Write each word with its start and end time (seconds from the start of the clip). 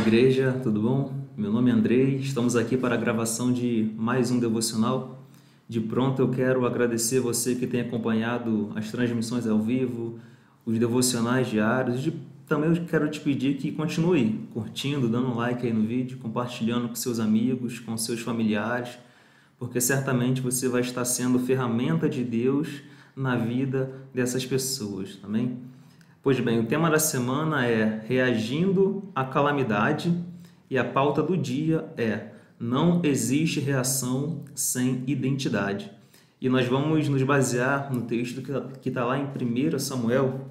igreja, 0.00 0.58
tudo 0.62 0.80
bom? 0.80 1.12
Meu 1.36 1.52
nome 1.52 1.70
é 1.70 1.74
Andrei, 1.74 2.16
estamos 2.16 2.56
aqui 2.56 2.74
para 2.74 2.94
a 2.94 2.98
gravação 2.98 3.52
de 3.52 3.92
mais 3.98 4.30
um 4.30 4.40
devocional. 4.40 5.22
De 5.68 5.78
pronto 5.78 6.22
eu 6.22 6.30
quero 6.30 6.64
agradecer 6.64 7.20
você 7.20 7.54
que 7.54 7.66
tem 7.66 7.82
acompanhado 7.82 8.72
as 8.74 8.90
transmissões 8.90 9.46
ao 9.46 9.60
vivo, 9.60 10.18
os 10.64 10.78
devocionais 10.78 11.48
diários. 11.48 12.02
De, 12.02 12.12
também 12.46 12.74
quero 12.86 13.10
te 13.10 13.20
pedir 13.20 13.58
que 13.58 13.70
continue 13.72 14.48
curtindo, 14.54 15.06
dando 15.06 15.28
um 15.28 15.34
like 15.34 15.66
aí 15.66 15.72
no 15.72 15.86
vídeo, 15.86 16.16
compartilhando 16.16 16.88
com 16.88 16.94
seus 16.94 17.20
amigos, 17.20 17.78
com 17.78 17.94
seus 17.98 18.20
familiares, 18.20 18.98
porque 19.58 19.82
certamente 19.82 20.40
você 20.40 20.66
vai 20.66 20.80
estar 20.80 21.04
sendo 21.04 21.38
ferramenta 21.38 22.08
de 22.08 22.24
Deus 22.24 22.80
na 23.14 23.36
vida 23.36 23.92
dessas 24.14 24.46
pessoas, 24.46 25.16
também. 25.16 25.58
Pois 26.22 26.38
bem, 26.38 26.60
o 26.60 26.66
tema 26.66 26.90
da 26.90 26.98
semana 26.98 27.66
é 27.66 28.04
reagindo 28.06 29.10
à 29.14 29.24
calamidade 29.24 30.14
e 30.68 30.76
a 30.76 30.84
pauta 30.84 31.22
do 31.22 31.34
dia 31.34 31.90
é 31.96 32.32
não 32.58 33.00
existe 33.02 33.58
reação 33.58 34.44
sem 34.54 35.02
identidade. 35.06 35.90
E 36.38 36.46
nós 36.50 36.66
vamos 36.66 37.08
nos 37.08 37.22
basear 37.22 37.90
no 37.90 38.02
texto 38.02 38.42
que 38.82 38.90
está 38.90 39.02
lá 39.02 39.18
em 39.18 39.24
1 39.24 39.78
Samuel, 39.78 40.46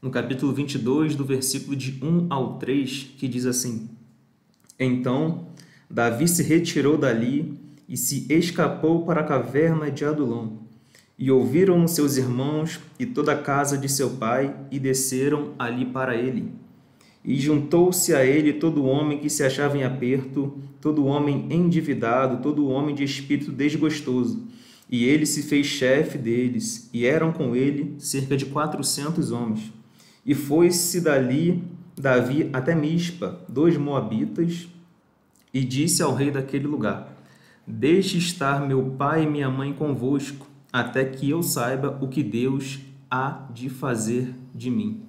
no 0.00 0.10
capítulo 0.10 0.50
22, 0.54 1.14
do 1.14 1.26
versículo 1.26 1.76
de 1.76 2.02
1 2.02 2.28
ao 2.30 2.56
3, 2.56 3.12
que 3.18 3.28
diz 3.28 3.44
assim: 3.44 3.90
Então 4.80 5.48
Davi 5.90 6.26
se 6.26 6.42
retirou 6.42 6.96
dali 6.96 7.60
e 7.86 7.98
se 7.98 8.26
escapou 8.32 9.04
para 9.04 9.20
a 9.20 9.24
caverna 9.24 9.90
de 9.90 10.06
Adulão. 10.06 10.62
E 11.22 11.30
ouviram 11.30 11.86
seus 11.86 12.16
irmãos 12.16 12.80
e 12.98 13.06
toda 13.06 13.30
a 13.30 13.40
casa 13.40 13.78
de 13.78 13.88
seu 13.88 14.10
pai, 14.10 14.56
e 14.72 14.78
desceram 14.80 15.52
ali 15.56 15.86
para 15.86 16.16
ele. 16.16 16.50
E 17.24 17.36
juntou-se 17.36 18.12
a 18.12 18.24
ele 18.24 18.54
todo 18.54 18.84
homem 18.84 19.20
que 19.20 19.30
se 19.30 19.44
achava 19.44 19.78
em 19.78 19.84
aperto, 19.84 20.58
todo 20.80 21.04
homem 21.04 21.46
endividado, 21.48 22.42
todo 22.42 22.66
homem 22.66 22.92
de 22.92 23.04
espírito 23.04 23.52
desgostoso. 23.52 24.48
E 24.90 25.04
ele 25.04 25.24
se 25.24 25.44
fez 25.44 25.64
chefe 25.64 26.18
deles, 26.18 26.90
e 26.92 27.06
eram 27.06 27.30
com 27.30 27.54
ele 27.54 27.94
cerca 28.00 28.36
de 28.36 28.46
quatrocentos 28.46 29.30
homens. 29.30 29.72
E 30.26 30.34
foi-se 30.34 31.00
dali 31.00 31.62
Davi 31.96 32.50
até 32.52 32.74
Mispa, 32.74 33.40
dois 33.48 33.76
moabitas, 33.76 34.66
e 35.54 35.64
disse 35.64 36.02
ao 36.02 36.16
rei 36.16 36.32
daquele 36.32 36.66
lugar: 36.66 37.16
Deixe 37.64 38.18
estar 38.18 38.66
meu 38.66 38.82
pai 38.98 39.22
e 39.22 39.28
minha 39.28 39.48
mãe 39.48 39.72
convosco, 39.72 40.50
até 40.72 41.04
que 41.04 41.28
eu 41.28 41.42
saiba 41.42 41.98
o 42.00 42.08
que 42.08 42.22
Deus 42.22 42.80
há 43.10 43.46
de 43.52 43.68
fazer 43.68 44.34
de 44.54 44.70
mim. 44.70 45.02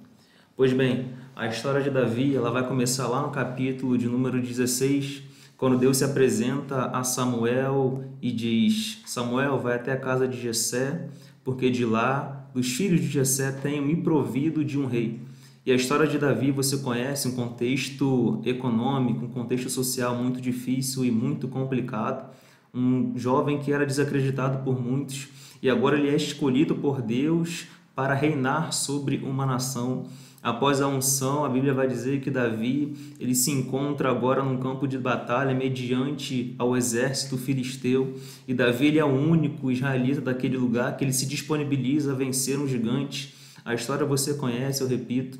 Pois 0.56 0.74
bem, 0.74 1.10
a 1.36 1.48
história 1.48 1.82
de 1.82 1.90
Davi 1.90 2.36
ela 2.36 2.52
vai 2.52 2.68
começar 2.68 3.08
lá 3.08 3.22
no 3.22 3.32
capítulo 3.32 3.98
de 3.98 4.08
número 4.08 4.42
16, 4.42 5.24
quando 5.58 5.78
Deus 5.78 5.98
se 5.98 6.04
apresenta 6.04 6.88
a 6.88 7.04
Samuel 7.04 8.04
e 8.22 8.32
diz: 8.32 9.02
Samuel, 9.06 9.58
vai 9.58 9.76
até 9.76 9.94
a 9.94 10.00
casa 10.00 10.28
de 10.28 10.40
Jessé, 10.40 11.08
porque 11.44 11.70
de 11.70 11.86
lá, 11.86 12.50
dos 12.54 12.74
filhos 12.74 13.00
de 13.00 13.08
Jessé, 13.08 13.52
tenho 13.52 13.82
me 13.82 13.96
provido 13.96 14.64
de 14.64 14.78
um 14.78 14.86
rei. 14.86 15.22
E 15.66 15.72
a 15.72 15.76
história 15.76 16.06
de 16.06 16.18
Davi 16.18 16.52
você 16.52 16.78
conhece, 16.78 17.28
um 17.30 17.36
contexto 17.36 18.42
econômico, 18.46 19.26
um 19.26 19.30
contexto 19.30 19.70
social 19.70 20.14
muito 20.14 20.42
difícil 20.42 21.06
e 21.06 21.12
muito 21.12 21.48
complicado. 21.48 22.30
Um 22.74 23.14
jovem 23.16 23.60
que 23.60 23.72
era 23.72 23.86
desacreditado 23.86 24.64
por 24.64 24.82
muitos 24.82 25.28
e 25.62 25.70
agora 25.70 25.96
ele 25.96 26.10
é 26.10 26.16
escolhido 26.16 26.74
por 26.74 27.04
Deus 27.04 27.68
para 27.94 28.16
reinar 28.16 28.74
sobre 28.74 29.18
uma 29.18 29.46
nação. 29.46 30.08
Após 30.42 30.82
a 30.82 30.88
unção, 30.88 31.46
a 31.46 31.50
Bíblia 31.50 31.72
vai 31.72 31.88
dizer 31.88 32.20
que 32.20 32.32
Davi 32.32 33.16
ele 33.20 33.36
se 33.36 33.52
encontra 33.52 34.10
agora 34.10 34.42
num 34.42 34.58
campo 34.58 34.88
de 34.88 34.98
batalha 34.98 35.54
mediante 35.54 36.56
ao 36.58 36.76
exército 36.76 37.38
filisteu 37.38 38.16
e 38.48 38.56
Davi 38.56 38.88
ele 38.88 38.98
é 38.98 39.06
o 39.06 39.08
único 39.08 39.72
israelita 39.72 40.20
daquele 40.20 40.58
lugar 40.58 40.98
que 40.98 41.06
ele 41.06 41.14
se 41.14 41.28
disponibiliza 41.28 42.12
a 42.12 42.16
vencer 42.16 42.58
um 42.58 42.68
gigante. 42.68 43.36
A 43.64 43.76
história 43.76 44.04
você 44.04 44.34
conhece, 44.34 44.82
eu 44.82 44.88
repito. 44.88 45.40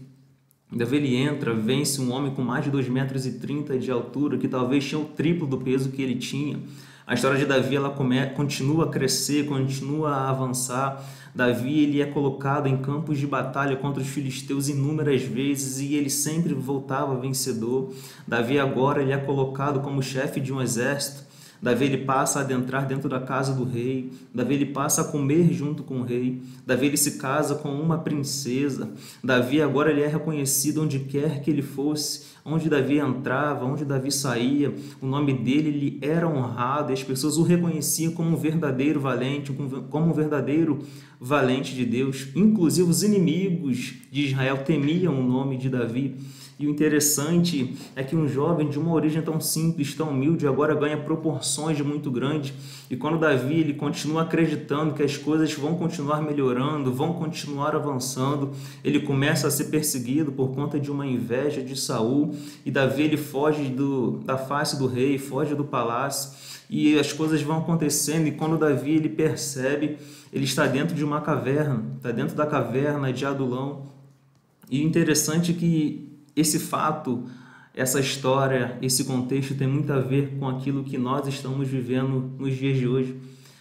Davi 0.72 0.98
ele 0.98 1.16
entra, 1.16 1.54
vence 1.54 2.00
um 2.00 2.12
homem 2.12 2.34
com 2.34 2.44
mais 2.44 2.64
de 2.64 2.72
2,30 2.72 2.90
metros 2.92 3.84
de 3.84 3.92
altura, 3.92 4.38
que 4.38 4.48
talvez 4.48 4.88
tinha 4.88 5.02
o 5.02 5.06
triplo 5.06 5.48
do 5.48 5.58
peso 5.58 5.90
que 5.90 6.02
ele 6.02 6.16
tinha. 6.16 6.60
A 7.06 7.16
história 7.16 7.38
de 7.38 7.46
Davi 7.46 7.76
ela 7.76 7.90
come, 7.90 8.26
continua 8.28 8.86
a 8.86 8.88
crescer, 8.88 9.46
continua 9.46 10.12
a 10.12 10.30
avançar. 10.30 11.04
Davi 11.36 11.84
ele 11.84 12.02
é 12.02 12.06
colocado 12.06 12.68
em 12.68 12.78
campos 12.78 13.20
de 13.20 13.28
batalha 13.28 13.76
contra 13.76 14.02
os 14.02 14.08
filisteus 14.08 14.70
inúmeras 14.70 15.22
vezes 15.22 15.80
e 15.80 15.96
ele 15.96 16.10
sempre 16.10 16.54
voltava 16.54 17.20
vencedor. 17.20 17.92
Davi 18.26 18.58
agora 18.58 19.02
ele 19.02 19.12
é 19.12 19.18
colocado 19.18 19.82
como 19.82 20.02
chefe 20.02 20.40
de 20.40 20.54
um 20.54 20.62
exército. 20.62 21.33
Davi 21.64 21.86
ele 21.86 22.00
passa 22.00 22.40
a 22.40 22.42
adentrar 22.42 22.86
dentro 22.86 23.08
da 23.08 23.22
casa 23.22 23.54
do 23.54 23.64
rei. 23.64 24.12
Davi 24.36 24.56
ele 24.56 24.66
passa 24.66 25.02
a 25.02 25.06
comer 25.06 25.54
junto 25.54 25.82
com 25.82 26.02
o 26.02 26.04
rei. 26.04 26.42
Davi 26.68 26.88
ele 26.88 26.98
se 26.98 27.18
casa 27.18 27.56
com 27.56 27.70
uma 27.70 27.98
princesa. 27.98 28.92
Davi 29.24 29.62
agora 29.62 29.90
ele 29.90 30.02
é 30.02 30.08
reconhecido 30.08 30.84
onde 30.84 31.00
quer 31.00 31.42
que 31.42 31.50
ele 31.50 31.62
fosse 31.62 32.34
onde 32.46 32.70
Davi 32.70 33.00
entrava, 33.00 33.66
onde 33.66 33.86
Davi 33.86 34.12
saía, 34.12 34.74
o 35.02 35.06
nome 35.06 35.34
dele 35.34 35.70
ele 35.70 36.00
era 36.02 36.28
honrado 36.28 36.92
e 36.92 36.94
as 36.94 37.04
pessoas 37.04 37.38
o 37.38 37.44
reconheciam 37.44 38.12
como 38.12 38.30
um 38.30 38.36
verdadeiro 38.36 39.00
valente, 39.00 39.54
como 39.90 40.10
um 40.10 40.14
verdadeiro 40.14 40.80
valente 41.20 41.74
de 41.74 41.86
Deus. 41.86 42.28
Inclusive 42.36 42.90
os 42.90 43.02
inimigos 43.02 43.94
de 44.12 44.26
Israel 44.26 44.58
temiam 44.66 45.18
o 45.18 45.24
nome 45.24 45.58
de 45.58 45.70
Davi. 45.70 46.18
E 46.64 46.68
o 46.68 46.70
interessante 46.70 47.76
é 47.94 48.04
que 48.04 48.16
um 48.16 48.26
jovem 48.26 48.70
de 48.70 48.80
uma 48.80 48.94
origem 48.94 49.22
tão 49.22 49.38
simples, 49.38 49.94
tão 49.94 50.12
humilde, 50.12 50.48
agora 50.48 50.74
ganha 50.74 50.96
proporções 50.96 51.82
muito 51.82 52.10
grandes. 52.10 52.54
E 52.90 52.96
quando 52.96 53.20
Davi 53.20 53.60
ele 53.60 53.74
continua 53.74 54.22
acreditando 54.22 54.94
que 54.94 55.04
as 55.04 55.18
coisas 55.18 55.54
vão 55.54 55.76
continuar 55.76 56.22
melhorando, 56.22 56.94
vão 56.94 57.12
continuar 57.16 57.76
avançando, 57.76 58.52
ele 58.82 59.02
começa 59.02 59.46
a 59.46 59.52
ser 59.52 59.66
perseguido 59.66 60.32
por 60.32 60.56
conta 60.56 60.80
de 60.80 60.90
uma 60.90 61.06
inveja 61.06 61.62
de 61.62 61.76
Saul. 61.76 62.34
E 62.66 62.72
Davi 62.72 63.04
ele 63.04 63.18
foge 63.18 63.66
do, 63.66 64.22
da 64.24 64.38
face 64.38 64.80
do 64.80 64.88
rei, 64.88 65.18
foge 65.18 65.56
do 65.56 65.66
palácio. 65.66 66.32
E 66.70 66.98
as 66.98 67.12
coisas 67.12 67.42
vão 67.42 67.58
acontecendo. 67.58 68.28
E 68.28 68.32
quando 68.32 68.58
Davi 68.58 68.92
ele 68.92 69.10
percebe, 69.10 69.98
ele 70.32 70.46
está 70.46 70.66
dentro 70.66 70.96
de 70.96 71.04
uma 71.04 71.20
caverna, 71.20 71.84
está 71.98 72.10
dentro 72.10 72.38
da 72.38 72.46
caverna 72.46 73.12
de 73.12 73.26
Adulão. 73.26 73.92
E 74.72 74.82
interessante 74.82 75.52
é 75.52 75.54
que 75.54 76.13
esse 76.36 76.60
fato, 76.60 77.24
essa 77.74 78.00
história, 78.00 78.78
esse 78.82 79.04
contexto 79.06 79.56
tem 79.56 79.68
muito 79.68 79.92
a 79.92 80.00
ver 80.00 80.38
com 80.38 80.48
aquilo 80.48 80.84
que 80.84 80.98
nós 80.98 81.28
estamos 81.28 81.68
vivendo 81.68 82.32
nos 82.38 82.56
dias 82.56 82.78
de 82.78 82.88
hoje. 82.88 83.16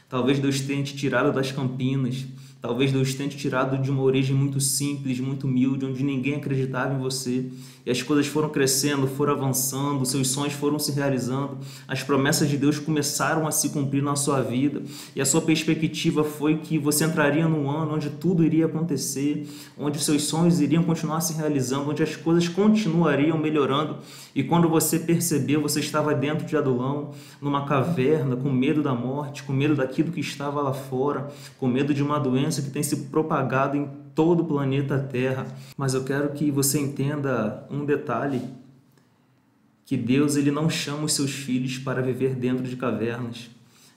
Talvez 0.09 0.39
Deus 0.39 0.61
tenha 0.61 0.83
te 0.83 0.95
tirado 0.95 1.33
das 1.33 1.51
campinas, 1.51 2.27
talvez 2.63 2.93
Deus 2.93 3.13
tenha 3.13 3.29
te 3.29 3.37
tirado 3.37 3.77
de 3.77 3.91
uma 3.91 4.03
origem 4.03 4.35
muito 4.35 4.61
simples, 4.61 5.19
muito 5.19 5.49
humilde, 5.49 5.85
onde 5.85 6.05
ninguém 6.05 6.37
acreditava 6.37 6.95
em 6.95 6.99
você. 6.99 7.51
E 7.85 7.91
as 7.91 8.01
coisas 8.01 8.29
foram 8.29 8.49
crescendo, 8.49 9.09
foram 9.09 9.33
avançando, 9.33 10.07
seus 10.07 10.29
sonhos 10.29 10.53
foram 10.53 10.79
se 10.79 10.93
realizando, 10.93 11.59
as 11.89 12.01
promessas 12.01 12.49
de 12.49 12.57
Deus 12.57 12.79
começaram 12.79 13.45
a 13.45 13.51
se 13.51 13.71
cumprir 13.71 14.01
na 14.01 14.15
sua 14.15 14.41
vida, 14.41 14.83
e 15.17 15.21
a 15.21 15.25
sua 15.25 15.41
perspectiva 15.41 16.23
foi 16.23 16.59
que 16.59 16.79
você 16.79 17.05
entraria 17.05 17.49
num 17.49 17.69
ano 17.69 17.95
onde 17.95 18.09
tudo 18.09 18.45
iria 18.45 18.67
acontecer, 18.67 19.49
onde 19.77 20.01
seus 20.01 20.23
sonhos 20.23 20.61
iriam 20.61 20.85
continuar 20.85 21.21
se 21.23 21.33
realizando, 21.33 21.91
onde 21.91 22.05
as 22.05 22.15
coisas 22.15 22.47
continuariam 22.47 23.37
melhorando, 23.37 23.97
e 24.33 24.45
quando 24.45 24.69
você 24.69 25.01
percebeu, 25.01 25.61
você 25.61 25.81
estava 25.81 26.15
dentro 26.15 26.47
de 26.47 26.57
Adulão, 26.57 27.11
numa 27.41 27.67
caverna, 27.67 28.37
com 28.37 28.49
medo 28.49 28.81
da 28.81 28.95
morte, 28.95 29.43
com 29.43 29.53
medo 29.53 29.75
daquilo 29.75 30.13
que 30.13 30.21
estava 30.21 30.63
lá 30.63 30.73
fora, 30.73 31.33
com 31.59 31.67
medo 31.67 31.93
de 31.93 32.03
uma 32.03 32.21
doença 32.21 32.52
que 32.61 32.71
tem 32.71 32.83
se 32.83 32.97
propagado 33.05 33.77
em 33.77 33.89
todo 34.15 34.43
o 34.43 34.47
planeta 34.47 34.99
Terra. 34.99 35.47
Mas 35.77 35.95
eu 35.95 36.05
quero 36.05 36.31
que 36.33 36.51
você 36.51 36.79
entenda 36.79 37.67
um 37.71 37.85
detalhe 37.85 38.43
que 39.87 39.97
Deus 39.97 40.37
ele 40.37 40.51
não 40.51 40.69
chama 40.69 41.05
os 41.05 41.13
seus 41.13 41.31
filhos 41.31 41.79
para 41.79 42.03
viver 42.03 42.35
dentro 42.35 42.65
de 42.65 42.77
cavernas. 42.77 43.51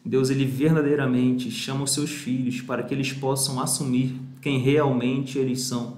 Deus 0.06 0.30
ele 0.30 0.46
verdadeiramente 0.46 1.50
chama 1.50 1.84
os 1.84 1.94
seus 1.94 2.12
filhos 2.12 2.62
para 2.62 2.84
que 2.84 2.94
eles 2.94 3.12
possam 3.12 3.60
assumir 3.60 4.16
quem 4.42 4.60
realmente 4.60 5.40
eles 5.40 5.64
são. 5.64 5.98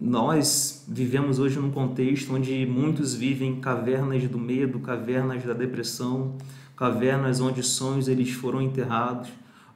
Nós 0.00 0.84
vivemos 0.88 1.38
hoje 1.38 1.58
num 1.58 1.70
contexto 1.70 2.34
onde 2.34 2.66
muitos 2.66 3.14
vivem 3.14 3.60
cavernas 3.60 4.26
do 4.28 4.38
medo, 4.38 4.80
cavernas 4.80 5.44
da 5.44 5.52
depressão, 5.52 6.36
cavernas 6.74 7.40
onde 7.40 7.62
sonhos 7.62 8.08
eles 8.08 8.30
foram 8.30 8.62
enterrados, 8.62 9.28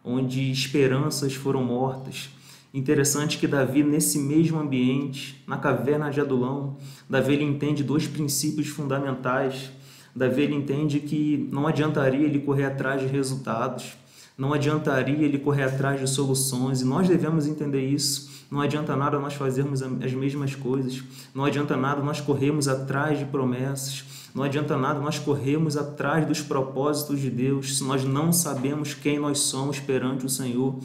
onde 0.04 0.52
esperanças 0.52 1.34
foram 1.34 1.64
mortas, 1.64 2.28
Interessante 2.74 3.38
que 3.38 3.46
Davi, 3.46 3.84
nesse 3.84 4.18
mesmo 4.18 4.58
ambiente, 4.58 5.40
na 5.46 5.56
caverna 5.56 6.10
de 6.10 6.20
Adulão, 6.20 6.76
Davi 7.08 7.34
ele 7.34 7.44
entende 7.44 7.84
dois 7.84 8.08
princípios 8.08 8.66
fundamentais. 8.66 9.70
Davi 10.12 10.42
ele 10.42 10.56
entende 10.56 10.98
que 10.98 11.48
não 11.52 11.68
adiantaria 11.68 12.26
ele 12.26 12.40
correr 12.40 12.64
atrás 12.64 13.00
de 13.00 13.06
resultados, 13.06 13.96
não 14.36 14.52
adiantaria 14.52 15.24
ele 15.24 15.38
correr 15.38 15.62
atrás 15.62 16.00
de 16.00 16.10
soluções, 16.10 16.80
e 16.80 16.84
nós 16.84 17.06
devemos 17.06 17.46
entender 17.46 17.86
isso. 17.88 18.28
Não 18.50 18.60
adianta 18.60 18.96
nada 18.96 19.20
nós 19.20 19.34
fazermos 19.34 19.80
as 19.80 20.12
mesmas 20.12 20.56
coisas. 20.56 21.00
Não 21.32 21.44
adianta 21.44 21.76
nada 21.76 22.02
nós 22.02 22.20
corrermos 22.20 22.66
atrás 22.66 23.20
de 23.20 23.24
promessas. 23.24 24.04
Não 24.34 24.42
adianta 24.42 24.76
nada 24.76 24.98
nós 24.98 25.16
corrermos 25.16 25.76
atrás 25.76 26.26
dos 26.26 26.40
propósitos 26.40 27.20
de 27.20 27.31
Deus 27.31 27.78
se 27.78 27.84
nós 27.84 28.02
não 28.02 28.32
sabemos 28.32 28.92
quem 28.92 29.16
nós 29.16 29.38
somos 29.38 29.78
perante 29.78 30.26
o 30.26 30.28
Senhor. 30.28 30.76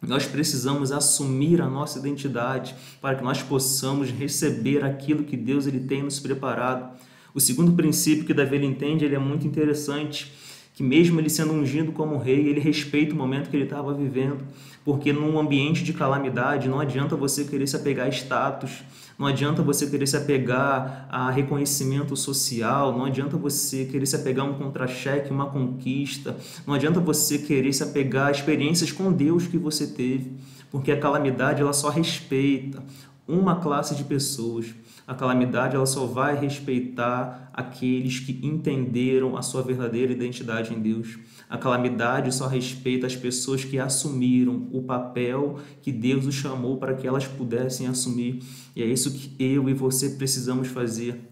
Nós 0.00 0.24
precisamos 0.24 0.90
assumir 0.90 1.60
a 1.60 1.68
nossa 1.68 1.98
identidade 1.98 2.74
para 2.98 3.16
que 3.16 3.22
nós 3.22 3.42
possamos 3.42 4.10
receber 4.10 4.82
aquilo 4.82 5.24
que 5.24 5.36
Deus 5.36 5.66
ele 5.66 5.80
tem 5.80 6.02
nos 6.02 6.18
preparado. 6.18 6.98
O 7.34 7.40
segundo 7.40 7.72
princípio 7.72 8.24
que 8.24 8.32
Davi 8.32 8.64
entende, 8.64 9.04
ele 9.04 9.14
é 9.14 9.18
muito 9.18 9.46
interessante, 9.46 10.32
que 10.72 10.82
mesmo 10.82 11.20
ele 11.20 11.28
sendo 11.28 11.52
ungido 11.52 11.92
como 11.92 12.16
rei, 12.16 12.48
ele 12.48 12.60
respeita 12.60 13.12
o 13.12 13.16
momento 13.16 13.50
que 13.50 13.56
ele 13.56 13.64
estava 13.64 13.92
vivendo, 13.92 14.38
porque 14.86 15.12
num 15.12 15.38
ambiente 15.38 15.84
de 15.84 15.92
calamidade 15.92 16.66
não 16.66 16.80
adianta 16.80 17.14
você 17.14 17.44
querer 17.44 17.66
se 17.66 17.76
apegar 17.76 18.06
a 18.06 18.10
status, 18.10 18.82
não 19.20 19.26
adianta 19.26 19.62
você 19.62 19.86
querer 19.86 20.06
se 20.06 20.16
apegar 20.16 21.06
a 21.10 21.30
reconhecimento 21.30 22.16
social, 22.16 22.96
não 22.96 23.04
adianta 23.04 23.36
você 23.36 23.84
querer 23.84 24.06
se 24.06 24.16
apegar 24.16 24.46
a 24.46 24.48
um 24.48 24.54
contra-cheque, 24.54 25.30
uma 25.30 25.50
conquista, 25.50 26.38
não 26.66 26.72
adianta 26.72 26.98
você 26.98 27.36
querer 27.36 27.70
se 27.74 27.82
apegar 27.82 28.28
a 28.28 28.30
experiências 28.30 28.90
com 28.90 29.12
Deus 29.12 29.46
que 29.46 29.58
você 29.58 29.86
teve, 29.86 30.38
porque 30.70 30.90
a 30.90 30.98
calamidade 30.98 31.60
ela 31.60 31.74
só 31.74 31.90
respeita 31.90 32.82
uma 33.30 33.56
classe 33.56 33.94
de 33.94 34.02
pessoas. 34.04 34.74
A 35.06 35.14
calamidade 35.14 35.76
ela 35.76 35.86
só 35.86 36.06
vai 36.06 36.36
respeitar 36.36 37.50
aqueles 37.52 38.18
que 38.18 38.40
entenderam 38.42 39.36
a 39.36 39.42
sua 39.42 39.62
verdadeira 39.62 40.12
identidade 40.12 40.74
em 40.74 40.80
Deus. 40.80 41.18
A 41.48 41.56
calamidade 41.56 42.34
só 42.34 42.46
respeita 42.46 43.06
as 43.06 43.14
pessoas 43.14 43.64
que 43.64 43.78
assumiram 43.78 44.68
o 44.72 44.82
papel 44.82 45.58
que 45.80 45.92
Deus 45.92 46.26
os 46.26 46.34
chamou 46.34 46.76
para 46.76 46.94
que 46.94 47.06
elas 47.06 47.26
pudessem 47.26 47.86
assumir. 47.86 48.42
E 48.74 48.82
é 48.82 48.86
isso 48.86 49.12
que 49.12 49.34
eu 49.38 49.68
e 49.68 49.74
você 49.74 50.10
precisamos 50.10 50.68
fazer. 50.68 51.28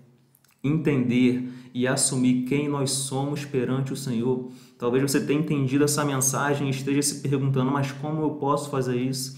Entender 0.62 1.48
e 1.74 1.86
assumir 1.86 2.44
quem 2.44 2.68
nós 2.68 2.90
somos 2.90 3.44
perante 3.44 3.92
o 3.92 3.96
Senhor. 3.96 4.50
Talvez 4.78 5.02
você 5.02 5.20
tenha 5.20 5.40
entendido 5.40 5.84
essa 5.84 6.04
mensagem 6.04 6.68
e 6.68 6.70
esteja 6.70 7.02
se 7.02 7.20
perguntando, 7.20 7.70
mas 7.70 7.92
como 7.92 8.22
eu 8.22 8.30
posso 8.30 8.70
fazer 8.70 8.96
isso? 8.96 9.36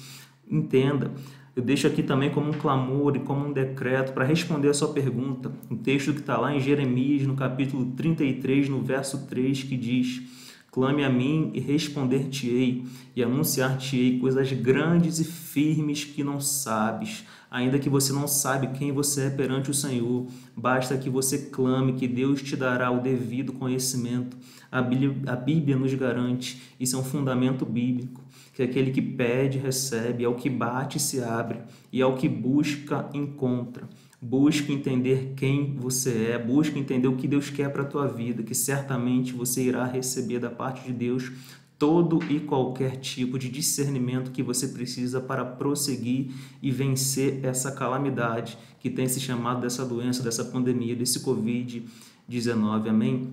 Entenda, 0.51 1.13
eu 1.55 1.63
deixo 1.63 1.87
aqui 1.87 2.03
também 2.03 2.31
como 2.31 2.51
um 2.51 2.55
clamor 2.55 3.17
e 3.17 3.21
como 3.21 3.47
um 3.49 3.53
decreto 3.53 4.13
para 4.13 4.25
responder 4.25 4.69
a 4.69 4.75
sua 4.75 4.93
pergunta. 4.93 5.53
Um 5.71 5.77
texto 5.77 6.13
que 6.13 6.21
está 6.21 6.39
lá 6.39 6.55
em 6.55 6.61
Jeremias, 6.61 7.27
no 7.27 7.35
capítulo 7.35 7.87
33, 7.97 8.69
no 8.69 8.83
verso 8.83 9.27
3, 9.27 9.65
que 9.65 9.77
diz: 9.77 10.23
Clame 10.71 11.05
a 11.05 11.11
mim 11.11 11.51
e 11.53 11.61
responder-te-ei, 11.61 12.85
e 13.17 13.23
anunciar-te-ei 13.23 14.19
coisas 14.21 14.53
grandes 14.53 15.19
e 15.19 15.25
firmes 15.25 16.05
que 16.05 16.23
não 16.23 16.41
sabes. 16.41 17.25
Ainda 17.51 17.79
que 17.79 17.89
você 17.89 18.13
não 18.13 18.29
sabe 18.29 18.79
quem 18.79 18.93
você 18.93 19.27
é 19.27 19.31
perante 19.31 19.71
o 19.71 19.75
Senhor, 19.75 20.27
basta 20.57 20.97
que 20.97 21.11
você 21.11 21.51
clame 21.51 21.95
que 21.95 22.07
Deus 22.07 22.41
te 22.43 22.55
dará 22.55 22.91
o 22.91 23.01
devido 23.01 23.53
conhecimento. 23.53 24.37
A 24.71 24.81
Bíblia, 24.81 25.17
a 25.27 25.35
Bíblia 25.35 25.77
nos 25.77 25.93
garante, 25.95 26.63
isso 26.79 26.95
é 26.95 26.99
um 26.99 27.05
fundamento 27.05 27.67
bíblico 27.67 28.23
que 28.61 28.65
aquele 28.65 28.91
que 28.91 29.01
pede, 29.01 29.59
recebe, 29.59 30.25
ao 30.25 30.35
que 30.35 30.51
bate, 30.51 31.01
se 31.01 31.23
abre, 31.23 31.61
e 31.91 32.03
ao 32.03 32.17
que 32.17 32.29
busca, 32.29 33.09
encontra. 33.15 33.89
Busque 34.23 34.73
entender 34.73 35.33
quem 35.35 35.75
você 35.77 36.33
é, 36.33 36.39
busque 36.39 36.79
entender 36.79 37.09
o 37.09 37.17
que 37.17 37.27
Deus 37.27 37.49
quer 37.49 37.73
para 37.73 37.83
a 37.83 37.87
tua 37.87 38.07
vida, 38.07 38.43
que 38.43 38.55
certamente 38.55 39.33
você 39.33 39.63
irá 39.63 39.87
receber 39.87 40.39
da 40.39 40.51
parte 40.51 40.85
de 40.85 40.93
Deus 40.93 41.33
todo 41.79 42.23
e 42.31 42.39
qualquer 42.41 42.97
tipo 42.97 43.39
de 43.39 43.49
discernimento 43.49 44.31
que 44.31 44.43
você 44.43 44.69
precisa 44.69 45.19
para 45.19 45.43
prosseguir 45.43 46.31
e 46.61 46.71
vencer 46.71 47.43
essa 47.43 47.73
calamidade 47.73 48.59
que 48.79 48.91
tem 48.91 49.09
se 49.09 49.19
chamado 49.19 49.63
dessa 49.63 49.87
doença, 49.87 50.23
dessa 50.23 50.45
pandemia, 50.45 50.95
desse 50.95 51.21
Covid-19. 51.21 52.87
Amém? 52.87 53.33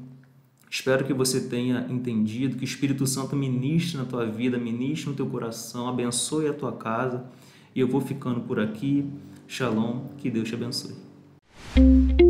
Espero 0.70 1.04
que 1.04 1.14
você 1.14 1.42
tenha 1.42 1.86
entendido, 1.90 2.56
que 2.56 2.64
o 2.64 2.66
Espírito 2.66 3.06
Santo 3.06 3.36
ministre 3.36 3.98
na 3.98 4.06
tua 4.06 4.26
vida, 4.26 4.58
ministre 4.58 5.10
no 5.10 5.16
teu 5.16 5.26
coração, 5.26 5.90
abençoe 5.90 6.48
a 6.48 6.54
tua 6.54 6.72
casa. 6.72 7.26
E 7.76 7.82
eu 7.82 7.88
vou 7.88 8.00
ficando 8.00 8.40
por 8.42 8.62
aqui. 8.62 9.06
Shalom, 9.48 10.10
que 10.18 10.30
Deus 10.30 10.50
te 10.50 10.56
abençoe. 10.56 12.27